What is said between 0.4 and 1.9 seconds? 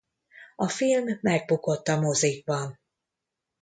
A film megbukott